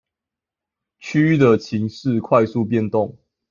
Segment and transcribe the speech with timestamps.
[0.97, 3.19] 區域的情勢快速變動